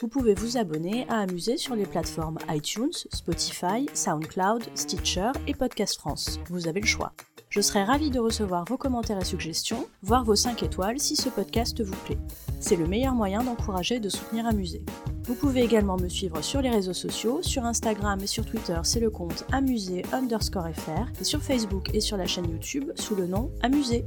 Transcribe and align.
Vous 0.00 0.08
pouvez 0.08 0.34
vous 0.34 0.56
abonner 0.56 1.06
à 1.08 1.20
Amuser 1.20 1.56
sur 1.56 1.76
les 1.76 1.86
plateformes 1.86 2.38
iTunes, 2.48 2.92
Spotify, 3.12 3.86
SoundCloud, 3.94 4.64
Stitcher 4.74 5.30
et 5.46 5.54
Podcast 5.54 6.00
France. 6.00 6.40
Vous 6.48 6.66
avez 6.66 6.80
le 6.80 6.86
choix. 6.86 7.12
Je 7.48 7.60
serai 7.60 7.84
ravie 7.84 8.10
de 8.10 8.18
recevoir 8.18 8.64
vos 8.64 8.76
commentaires 8.76 9.20
et 9.20 9.24
suggestions, 9.24 9.86
voire 10.02 10.24
vos 10.24 10.34
5 10.34 10.64
étoiles 10.64 10.98
si 10.98 11.14
ce 11.14 11.28
podcast 11.28 11.80
vous 11.80 11.96
plaît. 12.06 12.18
C'est 12.58 12.74
le 12.74 12.88
meilleur 12.88 13.14
moyen 13.14 13.44
d'encourager 13.44 13.96
et 13.96 14.00
de 14.00 14.08
soutenir 14.08 14.46
Amuser. 14.46 14.82
Vous 15.26 15.36
pouvez 15.36 15.62
également 15.62 15.96
me 15.96 16.08
suivre 16.08 16.42
sur 16.42 16.60
les 16.60 16.70
réseaux 16.70 16.92
sociaux, 16.92 17.40
sur 17.42 17.64
Instagram 17.64 18.18
et 18.20 18.26
sur 18.26 18.44
Twitter 18.44 18.80
c'est 18.82 18.98
le 18.98 19.10
compte 19.10 19.46
amuser 19.52 20.02
underscore 20.12 20.70
fr 20.74 21.08
et 21.20 21.24
sur 21.24 21.40
Facebook 21.40 21.94
et 21.94 22.00
sur 22.00 22.16
la 22.16 22.26
chaîne 22.26 22.50
YouTube 22.50 22.90
sous 22.96 23.14
le 23.14 23.28
nom 23.28 23.52
Amuser. 23.62 24.04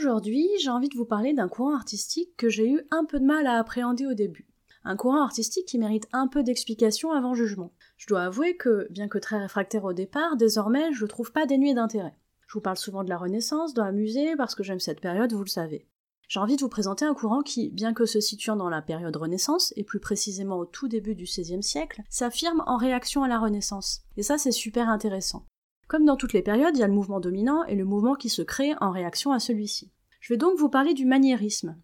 Aujourd'hui, 0.00 0.48
j'ai 0.62 0.70
envie 0.70 0.88
de 0.88 0.96
vous 0.96 1.04
parler 1.04 1.34
d'un 1.34 1.46
courant 1.46 1.74
artistique 1.74 2.34
que 2.38 2.48
j'ai 2.48 2.66
eu 2.66 2.80
un 2.90 3.04
peu 3.04 3.20
de 3.20 3.26
mal 3.26 3.46
à 3.46 3.58
appréhender 3.58 4.06
au 4.06 4.14
début. 4.14 4.48
Un 4.82 4.96
courant 4.96 5.20
artistique 5.22 5.66
qui 5.66 5.78
mérite 5.78 6.08
un 6.14 6.26
peu 6.26 6.42
d'explication 6.42 7.12
avant 7.12 7.34
jugement. 7.34 7.74
Je 7.98 8.06
dois 8.06 8.22
avouer 8.22 8.56
que, 8.56 8.86
bien 8.90 9.08
que 9.08 9.18
très 9.18 9.36
réfractaire 9.36 9.84
au 9.84 9.92
départ, 9.92 10.38
désormais 10.38 10.90
je 10.94 11.02
le 11.02 11.08
trouve 11.08 11.32
pas 11.32 11.44
dénué 11.44 11.74
d'intérêt. 11.74 12.16
Je 12.46 12.54
vous 12.54 12.62
parle 12.62 12.78
souvent 12.78 13.04
de 13.04 13.10
la 13.10 13.18
Renaissance 13.18 13.74
dans 13.74 13.82
un 13.82 13.92
musée 13.92 14.36
parce 14.36 14.54
que 14.54 14.62
j'aime 14.62 14.80
cette 14.80 15.02
période, 15.02 15.34
vous 15.34 15.44
le 15.44 15.50
savez. 15.50 15.86
J'ai 16.28 16.40
envie 16.40 16.56
de 16.56 16.62
vous 16.62 16.70
présenter 16.70 17.04
un 17.04 17.12
courant 17.12 17.42
qui, 17.42 17.68
bien 17.68 17.92
que 17.92 18.06
se 18.06 18.20
situant 18.20 18.56
dans 18.56 18.70
la 18.70 18.80
période 18.80 19.16
Renaissance, 19.16 19.74
et 19.76 19.84
plus 19.84 20.00
précisément 20.00 20.56
au 20.56 20.64
tout 20.64 20.88
début 20.88 21.14
du 21.14 21.24
XVIe 21.24 21.62
siècle, 21.62 22.00
s'affirme 22.08 22.62
en 22.66 22.78
réaction 22.78 23.22
à 23.22 23.28
la 23.28 23.38
Renaissance. 23.38 24.00
Et 24.16 24.22
ça 24.22 24.38
c'est 24.38 24.50
super 24.50 24.88
intéressant. 24.88 25.44
Comme 25.90 26.04
dans 26.04 26.14
toutes 26.14 26.34
les 26.34 26.42
périodes, 26.42 26.76
il 26.76 26.78
y 26.78 26.84
a 26.84 26.86
le 26.86 26.92
mouvement 26.92 27.18
dominant 27.18 27.64
et 27.64 27.74
le 27.74 27.84
mouvement 27.84 28.14
qui 28.14 28.28
se 28.28 28.42
crée 28.42 28.74
en 28.80 28.92
réaction 28.92 29.32
à 29.32 29.40
celui-ci. 29.40 29.90
Je 30.20 30.32
vais 30.32 30.38
donc 30.38 30.56
vous 30.56 30.68
parler 30.68 30.94
du 30.94 31.04
maniérisme. 31.04 31.76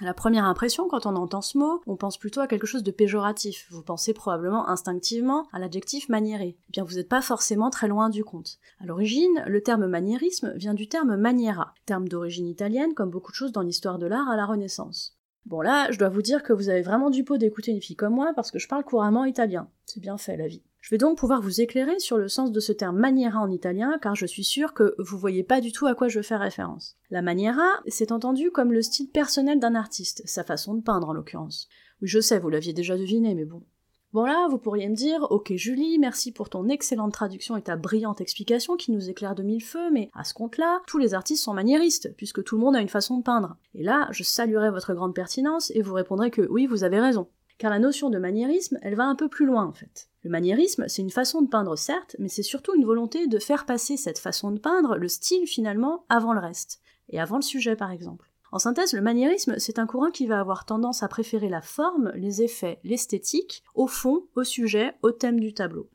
La 0.00 0.14
première 0.14 0.46
impression, 0.46 0.88
quand 0.88 1.06
on 1.06 1.14
entend 1.14 1.42
ce 1.42 1.56
mot, 1.56 1.80
on 1.86 1.94
pense 1.94 2.18
plutôt 2.18 2.40
à 2.40 2.48
quelque 2.48 2.66
chose 2.66 2.82
de 2.82 2.90
péjoratif. 2.90 3.68
Vous 3.70 3.84
pensez 3.84 4.14
probablement 4.14 4.68
instinctivement 4.68 5.46
à 5.52 5.60
l'adjectif 5.60 6.08
maniéré. 6.08 6.56
Eh 6.58 6.72
bien, 6.72 6.82
vous 6.82 6.96
n'êtes 6.96 7.08
pas 7.08 7.22
forcément 7.22 7.70
très 7.70 7.86
loin 7.86 8.10
du 8.10 8.24
compte. 8.24 8.58
À 8.80 8.86
l'origine, 8.86 9.44
le 9.46 9.62
terme 9.62 9.86
maniérisme 9.86 10.52
vient 10.56 10.74
du 10.74 10.88
terme 10.88 11.14
maniera, 11.14 11.72
terme 11.86 12.08
d'origine 12.08 12.48
italienne 12.48 12.94
comme 12.94 13.10
beaucoup 13.10 13.30
de 13.30 13.36
choses 13.36 13.52
dans 13.52 13.62
l'histoire 13.62 14.00
de 14.00 14.06
l'art 14.06 14.28
à 14.28 14.34
la 14.34 14.44
Renaissance. 14.44 15.16
Bon 15.46 15.60
là, 15.60 15.86
je 15.92 16.00
dois 16.00 16.08
vous 16.08 16.22
dire 16.22 16.42
que 16.42 16.52
vous 16.52 16.68
avez 16.68 16.82
vraiment 16.82 17.10
du 17.10 17.22
pot 17.22 17.36
d'écouter 17.36 17.70
une 17.70 17.80
fille 17.80 17.94
comme 17.94 18.16
moi 18.16 18.32
parce 18.34 18.50
que 18.50 18.58
je 18.58 18.66
parle 18.66 18.82
couramment 18.82 19.24
italien. 19.24 19.68
C'est 19.86 20.00
bien 20.00 20.18
fait 20.18 20.36
la 20.36 20.48
vie. 20.48 20.64
Je 20.82 20.90
vais 20.90 20.98
donc 20.98 21.16
pouvoir 21.16 21.40
vous 21.40 21.60
éclairer 21.60 22.00
sur 22.00 22.18
le 22.18 22.26
sens 22.26 22.50
de 22.50 22.58
ce 22.58 22.72
terme 22.72 22.98
maniera 22.98 23.38
en 23.38 23.52
italien, 23.52 24.00
car 24.02 24.16
je 24.16 24.26
suis 24.26 24.42
sûre 24.42 24.74
que 24.74 24.96
vous 24.98 25.16
voyez 25.16 25.44
pas 25.44 25.60
du 25.60 25.70
tout 25.70 25.86
à 25.86 25.94
quoi 25.94 26.08
je 26.08 26.20
fais 26.22 26.34
référence. 26.34 26.96
La 27.08 27.22
maniera, 27.22 27.68
c'est 27.86 28.10
entendu 28.10 28.50
comme 28.50 28.72
le 28.72 28.82
style 28.82 29.08
personnel 29.08 29.60
d'un 29.60 29.76
artiste, 29.76 30.22
sa 30.26 30.42
façon 30.42 30.74
de 30.74 30.82
peindre 30.82 31.08
en 31.08 31.12
l'occurrence. 31.12 31.68
Oui, 32.02 32.08
je 32.08 32.18
sais, 32.18 32.40
vous 32.40 32.50
l'aviez 32.50 32.72
déjà 32.72 32.98
deviné, 32.98 33.36
mais 33.36 33.44
bon. 33.44 33.62
Bon 34.12 34.24
là, 34.24 34.48
vous 34.50 34.58
pourriez 34.58 34.88
me 34.88 34.96
dire, 34.96 35.24
ok 35.30 35.52
Julie, 35.54 36.00
merci 36.00 36.32
pour 36.32 36.50
ton 36.50 36.68
excellente 36.68 37.12
traduction 37.12 37.56
et 37.56 37.62
ta 37.62 37.76
brillante 37.76 38.20
explication 38.20 38.76
qui 38.76 38.90
nous 38.90 39.08
éclaire 39.08 39.36
de 39.36 39.44
mille 39.44 39.62
feux, 39.62 39.88
mais 39.92 40.10
à 40.14 40.24
ce 40.24 40.34
compte-là, 40.34 40.82
tous 40.88 40.98
les 40.98 41.14
artistes 41.14 41.44
sont 41.44 41.54
maniéristes, 41.54 42.12
puisque 42.16 42.42
tout 42.42 42.56
le 42.56 42.60
monde 42.60 42.74
a 42.74 42.80
une 42.80 42.88
façon 42.88 43.18
de 43.18 43.22
peindre. 43.22 43.56
Et 43.76 43.84
là, 43.84 44.08
je 44.10 44.24
saluerai 44.24 44.70
votre 44.70 44.94
grande 44.94 45.14
pertinence 45.14 45.70
et 45.76 45.80
vous 45.80 45.94
répondrai 45.94 46.32
que 46.32 46.42
oui, 46.42 46.66
vous 46.66 46.82
avez 46.82 46.98
raison 46.98 47.28
car 47.62 47.70
la 47.70 47.78
notion 47.78 48.10
de 48.10 48.18
maniérisme, 48.18 48.76
elle 48.82 48.96
va 48.96 49.04
un 49.04 49.14
peu 49.14 49.28
plus 49.28 49.46
loin 49.46 49.64
en 49.64 49.72
fait. 49.72 50.08
Le 50.24 50.30
maniérisme, 50.30 50.88
c'est 50.88 51.00
une 51.00 51.10
façon 51.10 51.42
de 51.42 51.48
peindre 51.48 51.78
certes, 51.78 52.16
mais 52.18 52.26
c'est 52.26 52.42
surtout 52.42 52.74
une 52.74 52.84
volonté 52.84 53.28
de 53.28 53.38
faire 53.38 53.66
passer 53.66 53.96
cette 53.96 54.18
façon 54.18 54.50
de 54.50 54.58
peindre, 54.58 54.96
le 54.96 55.06
style 55.06 55.46
finalement, 55.46 56.04
avant 56.08 56.32
le 56.32 56.40
reste, 56.40 56.80
et 57.10 57.20
avant 57.20 57.36
le 57.36 57.42
sujet 57.42 57.76
par 57.76 57.92
exemple. 57.92 58.32
En 58.50 58.58
synthèse, 58.58 58.94
le 58.94 59.00
maniérisme, 59.00 59.60
c'est 59.60 59.78
un 59.78 59.86
courant 59.86 60.10
qui 60.10 60.26
va 60.26 60.40
avoir 60.40 60.64
tendance 60.64 61.04
à 61.04 61.08
préférer 61.08 61.48
la 61.48 61.62
forme, 61.62 62.10
les 62.16 62.42
effets, 62.42 62.80
l'esthétique, 62.82 63.62
au 63.76 63.86
fond, 63.86 64.24
au 64.34 64.42
sujet, 64.42 64.94
au 65.02 65.12
thème 65.12 65.38
du 65.38 65.54
tableau. 65.54 65.88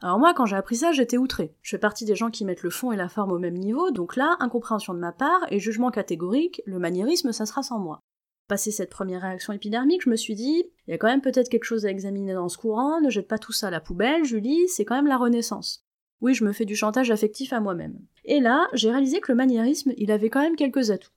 Alors 0.00 0.18
moi, 0.18 0.34
quand 0.34 0.46
j'ai 0.46 0.56
appris 0.56 0.78
ça, 0.78 0.90
j'étais 0.90 1.16
outré. 1.16 1.54
Je 1.62 1.70
fais 1.70 1.78
partie 1.78 2.06
des 2.06 2.16
gens 2.16 2.32
qui 2.32 2.44
mettent 2.44 2.64
le 2.64 2.70
fond 2.70 2.90
et 2.90 2.96
la 2.96 3.08
forme 3.08 3.30
au 3.30 3.38
même 3.38 3.56
niveau, 3.56 3.92
donc 3.92 4.16
là, 4.16 4.34
incompréhension 4.40 4.94
de 4.94 4.98
ma 4.98 5.12
part 5.12 5.46
et 5.50 5.60
jugement 5.60 5.92
catégorique, 5.92 6.60
le 6.66 6.80
maniérisme, 6.80 7.30
ça 7.30 7.46
sera 7.46 7.62
sans 7.62 7.78
moi. 7.78 8.02
Passé 8.46 8.70
cette 8.70 8.90
première 8.90 9.22
réaction 9.22 9.54
épidermique, 9.54 10.02
je 10.02 10.10
me 10.10 10.16
suis 10.16 10.34
dit, 10.34 10.64
il 10.86 10.90
y 10.90 10.92
a 10.92 10.98
quand 10.98 11.06
même 11.06 11.22
peut-être 11.22 11.48
quelque 11.48 11.64
chose 11.64 11.86
à 11.86 11.90
examiner 11.90 12.34
dans 12.34 12.50
ce 12.50 12.58
courant, 12.58 13.00
ne 13.00 13.08
jette 13.08 13.28
pas 13.28 13.38
tout 13.38 13.52
ça 13.52 13.68
à 13.68 13.70
la 13.70 13.80
poubelle, 13.80 14.24
Julie, 14.24 14.68
c'est 14.68 14.84
quand 14.84 14.96
même 14.96 15.06
la 15.06 15.16
Renaissance. 15.16 15.86
Oui, 16.20 16.34
je 16.34 16.44
me 16.44 16.52
fais 16.52 16.66
du 16.66 16.76
chantage 16.76 17.10
affectif 17.10 17.54
à 17.54 17.60
moi-même. 17.60 17.98
Et 18.24 18.40
là, 18.40 18.68
j'ai 18.74 18.90
réalisé 18.90 19.20
que 19.20 19.32
le 19.32 19.36
maniérisme, 19.36 19.92
il 19.96 20.10
avait 20.10 20.28
quand 20.28 20.42
même 20.42 20.56
quelques 20.56 20.90
atouts. 20.90 21.10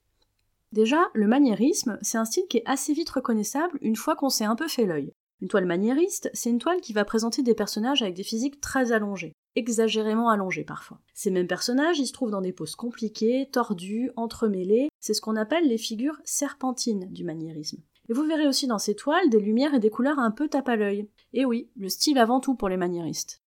Déjà, 0.72 1.10
le 1.14 1.26
maniérisme, 1.26 1.98
c'est 2.00 2.18
un 2.18 2.24
style 2.24 2.46
qui 2.48 2.58
est 2.58 2.66
assez 2.66 2.94
vite 2.94 3.10
reconnaissable 3.10 3.78
une 3.82 3.96
fois 3.96 4.16
qu'on 4.16 4.30
s'est 4.30 4.44
un 4.44 4.56
peu 4.56 4.68
fait 4.68 4.86
l'œil. 4.86 5.12
Une 5.40 5.48
toile 5.48 5.66
maniériste, 5.66 6.30
c'est 6.32 6.50
une 6.50 6.58
toile 6.58 6.80
qui 6.80 6.92
va 6.92 7.04
présenter 7.04 7.42
des 7.42 7.54
personnages 7.54 8.02
avec 8.02 8.14
des 8.14 8.24
physiques 8.24 8.60
très 8.60 8.92
allongés 8.92 9.34
exagérément 9.58 10.30
allongé 10.30 10.64
parfois. 10.64 11.00
Ces 11.14 11.30
mêmes 11.30 11.46
personnages, 11.46 11.98
ils 11.98 12.06
se 12.06 12.12
trouvent 12.12 12.30
dans 12.30 12.40
des 12.40 12.52
poses 12.52 12.76
compliquées, 12.76 13.48
tordues, 13.52 14.10
entremêlées, 14.16 14.88
c'est 15.00 15.14
ce 15.14 15.20
qu'on 15.20 15.36
appelle 15.36 15.68
les 15.68 15.78
figures 15.78 16.18
serpentines 16.24 17.12
du 17.12 17.24
maniérisme. 17.24 17.82
Et 18.08 18.14
vous 18.14 18.24
verrez 18.24 18.46
aussi 18.46 18.66
dans 18.66 18.78
ces 18.78 18.94
toiles 18.94 19.28
des 19.28 19.40
lumières 19.40 19.74
et 19.74 19.80
des 19.80 19.90
couleurs 19.90 20.18
un 20.18 20.30
peu 20.30 20.48
tape 20.48 20.68
à 20.68 20.76
l'œil. 20.76 21.08
Et 21.34 21.44
oui, 21.44 21.70
le 21.76 21.88
style 21.88 22.18
avant 22.18 22.40
tout 22.40 22.54
pour 22.54 22.68
les 22.68 22.78
maniéristes. 22.78 23.42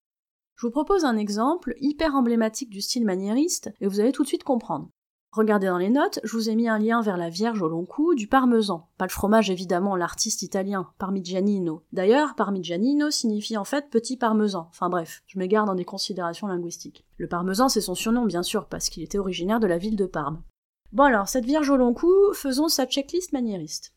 Je 0.57 0.67
vous 0.67 0.73
propose 0.73 1.05
un 1.05 1.19
exemple 1.19 1.75
hyper 1.81 2.15
emblématique 2.15 2.71
du 2.71 2.81
style 2.81 3.05
maniériste, 3.05 3.71
et 3.81 3.87
vous 3.87 4.01
allez 4.01 4.13
tout 4.13 4.23
de 4.23 4.29
suite 4.29 4.45
comprendre. 4.45 4.89
Regardez 5.37 5.67
dans 5.67 5.77
les 5.77 5.91
notes, 5.91 6.19
je 6.25 6.33
vous 6.33 6.49
ai 6.49 6.55
mis 6.55 6.67
un 6.67 6.79
lien 6.79 7.03
vers 7.03 7.19
la 7.19 7.29
Vierge 7.29 7.61
au 7.61 7.69
long 7.69 7.85
cou 7.85 8.15
du 8.15 8.27
parmesan. 8.27 8.89
Pas 8.97 9.05
le 9.05 9.11
fromage 9.11 9.51
évidemment, 9.51 9.95
l'artiste 9.95 10.41
italien, 10.41 10.89
Parmigianino. 10.97 11.83
D'ailleurs, 11.93 12.35
Parmigianino 12.37 13.11
signifie 13.11 13.59
en 13.59 13.65
fait 13.65 13.91
petit 13.91 14.17
parmesan. 14.17 14.67
Enfin 14.71 14.89
bref, 14.89 15.23
je 15.27 15.39
m'égare 15.39 15.67
dans 15.67 15.75
des 15.75 15.85
considérations 15.85 16.47
linguistiques. 16.47 17.05
Le 17.19 17.29
parmesan 17.29 17.69
c'est 17.69 17.83
son 17.83 17.95
surnom 17.95 18.25
bien 18.25 18.43
sûr, 18.43 18.65
parce 18.65 18.89
qu'il 18.89 19.03
était 19.03 19.19
originaire 19.19 19.61
de 19.61 19.67
la 19.67 19.77
ville 19.77 19.97
de 19.97 20.07
Parme. 20.07 20.41
Bon 20.93 21.03
alors, 21.03 21.29
cette 21.29 21.45
Vierge 21.45 21.69
au 21.69 21.77
long 21.77 21.93
cou, 21.93 22.15
faisons 22.33 22.69
sa 22.69 22.87
checklist 22.87 23.35
maniériste. 23.35 23.93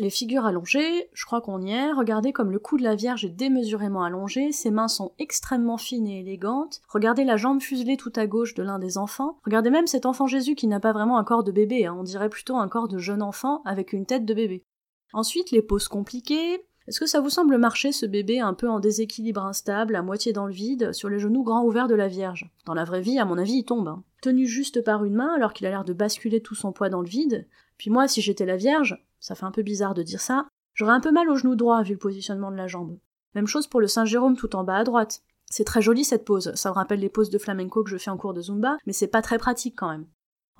Les 0.00 0.08
figures 0.08 0.46
allongées, 0.46 1.10
je 1.12 1.26
crois 1.26 1.42
qu'on 1.42 1.60
y 1.60 1.72
est, 1.72 1.92
regardez 1.92 2.32
comme 2.32 2.50
le 2.50 2.58
cou 2.58 2.78
de 2.78 2.82
la 2.82 2.94
Vierge 2.94 3.26
est 3.26 3.36
démesurément 3.36 4.02
allongé, 4.02 4.50
ses 4.50 4.70
mains 4.70 4.88
sont 4.88 5.12
extrêmement 5.18 5.76
fines 5.76 6.06
et 6.06 6.20
élégantes, 6.20 6.80
regardez 6.88 7.22
la 7.22 7.36
jambe 7.36 7.60
fuselée 7.60 7.98
tout 7.98 8.12
à 8.16 8.26
gauche 8.26 8.54
de 8.54 8.62
l'un 8.62 8.78
des 8.78 8.96
enfants, 8.96 9.36
regardez 9.44 9.68
même 9.68 9.86
cet 9.86 10.06
enfant 10.06 10.26
Jésus 10.26 10.54
qui 10.54 10.68
n'a 10.68 10.80
pas 10.80 10.94
vraiment 10.94 11.18
un 11.18 11.24
corps 11.24 11.44
de 11.44 11.52
bébé, 11.52 11.84
hein, 11.84 11.94
on 11.98 12.02
dirait 12.02 12.30
plutôt 12.30 12.56
un 12.56 12.66
corps 12.66 12.88
de 12.88 12.96
jeune 12.96 13.20
enfant 13.20 13.60
avec 13.66 13.92
une 13.92 14.06
tête 14.06 14.24
de 14.24 14.32
bébé. 14.32 14.64
Ensuite, 15.12 15.50
les 15.50 15.60
poses 15.60 15.88
compliquées, 15.88 16.64
est-ce 16.88 16.98
que 16.98 17.04
ça 17.06 17.20
vous 17.20 17.28
semble 17.28 17.58
marcher 17.58 17.92
ce 17.92 18.06
bébé 18.06 18.40
un 18.40 18.54
peu 18.54 18.70
en 18.70 18.80
déséquilibre 18.80 19.44
instable, 19.44 19.96
à 19.96 20.00
moitié 20.00 20.32
dans 20.32 20.46
le 20.46 20.52
vide, 20.54 20.94
sur 20.94 21.10
les 21.10 21.18
genoux 21.18 21.42
grands 21.42 21.66
ouverts 21.66 21.88
de 21.88 21.94
la 21.94 22.08
Vierge? 22.08 22.50
Dans 22.64 22.72
la 22.72 22.84
vraie 22.84 23.02
vie, 23.02 23.18
à 23.18 23.26
mon 23.26 23.36
avis, 23.36 23.58
il 23.58 23.64
tombe. 23.64 23.88
Hein. 23.88 24.02
Tenu 24.22 24.46
juste 24.46 24.82
par 24.82 25.04
une 25.04 25.16
main 25.16 25.34
alors 25.34 25.52
qu'il 25.52 25.66
a 25.66 25.70
l'air 25.70 25.84
de 25.84 25.92
basculer 25.92 26.40
tout 26.40 26.54
son 26.54 26.72
poids 26.72 26.88
dans 26.88 27.02
le 27.02 27.08
vide. 27.08 27.46
Puis 27.76 27.90
moi, 27.90 28.08
si 28.08 28.22
j'étais 28.22 28.46
la 28.46 28.56
Vierge, 28.56 29.04
ça 29.20 29.34
fait 29.34 29.44
un 29.44 29.50
peu 29.50 29.62
bizarre 29.62 29.94
de 29.94 30.02
dire 30.02 30.20
ça, 30.20 30.48
j'aurais 30.74 30.92
un 30.92 31.00
peu 31.00 31.12
mal 31.12 31.30
au 31.30 31.36
genou 31.36 31.54
droit 31.54 31.82
vu 31.82 31.92
le 31.92 31.98
positionnement 31.98 32.50
de 32.50 32.56
la 32.56 32.66
jambe. 32.66 32.98
Même 33.34 33.46
chose 33.46 33.66
pour 33.66 33.80
le 33.80 33.86
Saint 33.86 34.04
Jérôme 34.04 34.36
tout 34.36 34.56
en 34.56 34.64
bas 34.64 34.78
à 34.78 34.84
droite. 34.84 35.22
C'est 35.50 35.64
très 35.64 35.82
joli 35.82 36.04
cette 36.04 36.24
pose, 36.24 36.52
ça 36.54 36.70
me 36.70 36.74
rappelle 36.74 37.00
les 37.00 37.08
poses 37.08 37.30
de 37.30 37.38
flamenco 37.38 37.84
que 37.84 37.90
je 37.90 37.96
fais 37.96 38.10
en 38.10 38.16
cours 38.16 38.34
de 38.34 38.42
Zumba, 38.42 38.76
mais 38.86 38.92
c'est 38.92 39.08
pas 39.08 39.22
très 39.22 39.38
pratique 39.38 39.76
quand 39.76 39.90
même. 39.90 40.06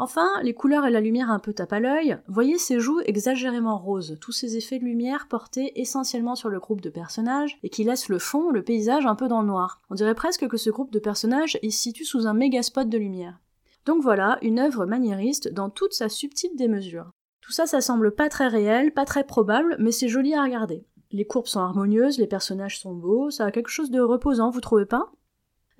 Enfin, 0.03 0.29
les 0.43 0.55
couleurs 0.55 0.87
et 0.87 0.91
la 0.91 1.03
lumière 1.03 1.31
un 1.31 1.41
peu 1.41 1.53
tapent 1.53 1.75
à 1.75 1.79
l'œil, 1.79 2.17
voyez 2.27 2.57
ces 2.57 2.81
joues 2.81 3.01
exagérément 3.05 3.77
roses, 3.77 4.17
tous 4.19 4.33
ces 4.33 4.57
effets 4.57 4.79
de 4.79 4.85
lumière 4.85 5.29
portés 5.29 5.79
essentiellement 5.79 6.37
sur 6.37 6.49
le 6.49 6.59
groupe 6.59 6.81
de 6.81 6.89
personnages, 6.89 7.59
et 7.63 7.69
qui 7.69 7.85
laissent 7.85 8.09
le 8.09 8.19
fond, 8.19 8.51
le 8.51 8.63
paysage 8.63 9.05
un 9.05 9.15
peu 9.15 9.29
dans 9.29 9.43
le 9.43 9.49
noir. 9.49 9.79
On 9.91 9.95
dirait 9.95 10.15
presque 10.15 10.49
que 10.49 10.57
ce 10.57 10.71
groupe 10.71 10.91
de 10.91 10.99
personnages 10.99 11.59
est 11.61 11.69
situé 11.69 12.05
sous 12.05 12.27
un 12.27 12.33
méga 12.33 12.63
spot 12.63 12.89
de 12.89 12.97
lumière. 12.97 13.41
Donc 13.85 14.03
voilà, 14.03 14.39
une 14.41 14.59
œuvre 14.59 14.87
maniériste 14.87 15.53
dans 15.53 15.69
toute 15.69 15.93
sa 15.93 16.09
subtile 16.09 16.57
démesure. 16.57 17.13
Tout 17.51 17.57
ça, 17.57 17.67
ça 17.67 17.81
semble 17.81 18.15
pas 18.15 18.29
très 18.29 18.47
réel, 18.47 18.93
pas 18.93 19.05
très 19.05 19.25
probable, 19.25 19.75
mais 19.81 19.91
c'est 19.91 20.07
joli 20.07 20.35
à 20.35 20.45
regarder. 20.45 20.87
Les 21.11 21.25
courbes 21.25 21.49
sont 21.49 21.59
harmonieuses, 21.59 22.19
les 22.19 22.29
personnages 22.29 22.79
sont 22.79 22.95
beaux, 22.95 23.29
ça 23.31 23.45
a 23.45 23.51
quelque 23.51 23.71
chose 23.71 23.91
de 23.91 24.01
reposant, 24.01 24.51
vous 24.51 24.61
trouvez 24.61 24.87
pas? 24.87 25.11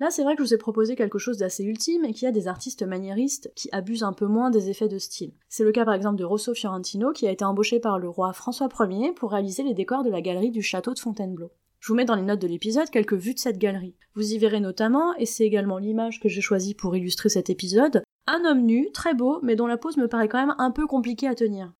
Là, 0.01 0.09
c'est 0.09 0.23
vrai 0.23 0.35
que 0.35 0.43
je 0.43 0.49
vous 0.49 0.53
ai 0.53 0.57
proposé 0.57 0.97
quelque 0.97 1.17
chose 1.17 1.37
d'assez 1.37 1.63
ultime 1.63 2.03
et 2.03 2.11
qu'il 2.11 2.25
y 2.25 2.27
a 2.27 2.33
des 2.33 2.49
artistes 2.49 2.83
maniéristes 2.83 3.53
qui 3.55 3.69
abusent 3.71 4.03
un 4.03 4.11
peu 4.11 4.25
moins 4.25 4.49
des 4.49 4.69
effets 4.69 4.89
de 4.89 4.97
style. 4.97 5.31
C'est 5.47 5.63
le 5.63 5.71
cas 5.71 5.85
par 5.85 5.93
exemple 5.93 6.17
de 6.17 6.25
Rosso 6.25 6.53
Fiorentino 6.53 7.13
qui 7.13 7.25
a 7.25 7.31
été 7.31 7.45
embauché 7.45 7.79
par 7.79 7.99
le 7.99 8.09
roi 8.09 8.33
François 8.33 8.67
Ier 8.81 9.13
pour 9.13 9.31
réaliser 9.31 9.63
les 9.63 9.73
décors 9.73 10.03
de 10.03 10.09
la 10.09 10.19
galerie 10.19 10.51
du 10.51 10.61
château 10.61 10.93
de 10.93 10.99
Fontainebleau. 10.99 11.51
Je 11.79 11.87
vous 11.87 11.95
mets 11.95 12.03
dans 12.03 12.15
les 12.15 12.21
notes 12.21 12.41
de 12.41 12.47
l'épisode 12.47 12.89
quelques 12.89 13.13
vues 13.13 13.33
de 13.33 13.39
cette 13.39 13.57
galerie. 13.57 13.95
Vous 14.13 14.33
y 14.33 14.37
verrez 14.37 14.59
notamment, 14.59 15.15
et 15.15 15.25
c'est 15.25 15.45
également 15.45 15.77
l'image 15.77 16.19
que 16.19 16.27
j'ai 16.27 16.41
choisie 16.41 16.75
pour 16.75 16.97
illustrer 16.97 17.29
cet 17.29 17.49
épisode, 17.49 18.03
un 18.31 18.45
homme 18.45 18.61
nu, 18.61 18.91
très 18.91 19.13
beau, 19.13 19.39
mais 19.43 19.55
dont 19.55 19.67
la 19.67 19.77
pose 19.77 19.97
me 19.97 20.07
paraît 20.07 20.27
quand 20.27 20.39
même 20.39 20.55
un 20.57 20.71
peu 20.71 20.87
compliquée 20.87 21.27
à 21.27 21.35
tenir. 21.35 21.73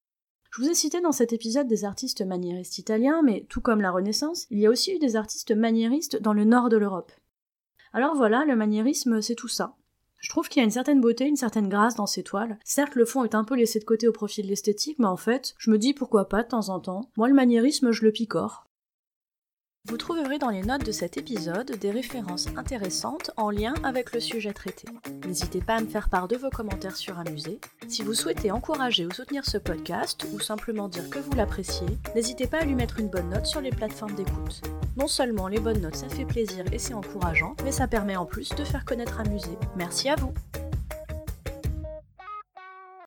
Je 0.51 0.61
vous 0.61 0.69
ai 0.69 0.73
cité 0.73 0.99
dans 0.99 1.13
cet 1.13 1.31
épisode 1.31 1.67
des 1.67 1.85
artistes 1.85 2.21
maniéristes 2.21 2.77
italiens, 2.77 3.21
mais 3.23 3.45
tout 3.49 3.61
comme 3.61 3.79
la 3.79 3.91
Renaissance, 3.91 4.47
il 4.49 4.59
y 4.59 4.67
a 4.67 4.69
aussi 4.69 4.93
eu 4.93 4.99
des 4.99 5.15
artistes 5.15 5.55
maniéristes 5.55 6.21
dans 6.21 6.33
le 6.33 6.43
nord 6.43 6.67
de 6.67 6.75
l'Europe. 6.75 7.13
Alors 7.93 8.15
voilà, 8.15 8.43
le 8.43 8.55
maniérisme, 8.55 9.21
c'est 9.21 9.35
tout 9.35 9.47
ça. 9.47 9.75
Je 10.17 10.29
trouve 10.29 10.49
qu'il 10.49 10.59
y 10.59 10.61
a 10.61 10.65
une 10.65 10.71
certaine 10.71 11.01
beauté, 11.01 11.25
une 11.25 11.35
certaine 11.35 11.69
grâce 11.69 11.95
dans 11.95 12.05
ces 12.05 12.21
toiles. 12.21 12.59
Certes, 12.63 12.95
le 12.95 13.05
fond 13.05 13.23
est 13.23 13.33
un 13.33 13.43
peu 13.43 13.55
laissé 13.55 13.79
de 13.79 13.85
côté 13.85 14.07
au 14.07 14.11
profit 14.11 14.43
de 14.43 14.47
l'esthétique, 14.47 14.99
mais 14.99 15.07
en 15.07 15.17
fait, 15.17 15.55
je 15.57 15.71
me 15.71 15.77
dis 15.77 15.93
pourquoi 15.93 16.29
pas 16.29 16.43
de 16.43 16.49
temps 16.49 16.69
en 16.69 16.79
temps. 16.79 17.09
Moi, 17.17 17.27
le 17.27 17.33
maniérisme, 17.33 17.91
je 17.91 18.03
le 18.03 18.11
picore. 18.11 18.67
Vous 19.85 19.97
trouverez 19.97 20.37
dans 20.37 20.51
les 20.51 20.61
notes 20.61 20.85
de 20.85 20.91
cet 20.91 21.17
épisode 21.17 21.71
des 21.71 21.89
références 21.89 22.47
intéressantes 22.55 23.31
en 23.35 23.49
lien 23.49 23.73
avec 23.83 24.13
le 24.13 24.19
sujet 24.19 24.53
traité. 24.53 24.87
N'hésitez 25.25 25.59
pas 25.59 25.75
à 25.75 25.81
me 25.81 25.87
faire 25.87 26.07
part 26.07 26.27
de 26.27 26.35
vos 26.35 26.51
commentaires 26.51 26.95
sur 26.95 27.17
Amusé. 27.17 27.59
Si 27.87 28.03
vous 28.03 28.13
souhaitez 28.13 28.51
encourager 28.51 29.07
ou 29.07 29.11
soutenir 29.11 29.43
ce 29.43 29.57
podcast, 29.57 30.23
ou 30.33 30.39
simplement 30.39 30.87
dire 30.87 31.09
que 31.09 31.17
vous 31.17 31.33
l'appréciez, 31.33 31.87
n'hésitez 32.15 32.45
pas 32.45 32.59
à 32.59 32.65
lui 32.65 32.75
mettre 32.75 32.99
une 32.99 33.09
bonne 33.09 33.29
note 33.29 33.47
sur 33.47 33.59
les 33.59 33.71
plateformes 33.71 34.13
d'écoute. 34.13 34.61
Non 34.97 35.07
seulement 35.07 35.47
les 35.47 35.59
bonnes 35.59 35.81
notes 35.81 35.95
ça 35.95 36.09
fait 36.09 36.25
plaisir 36.25 36.63
et 36.71 36.77
c'est 36.77 36.93
encourageant, 36.93 37.55
mais 37.63 37.71
ça 37.71 37.87
permet 37.87 38.15
en 38.15 38.25
plus 38.27 38.49
de 38.49 38.63
faire 38.63 38.85
connaître 38.85 39.19
Amusé. 39.19 39.57
Merci 39.75 40.09
à 40.09 40.15
vous 40.15 40.33